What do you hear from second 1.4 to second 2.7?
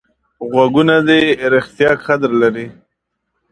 ریښتیا قدر لري